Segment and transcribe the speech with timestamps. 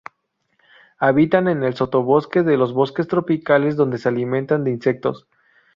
[0.97, 5.27] Habitan en el sotobosque de los bosques tropicales donde se alimentan de insectos.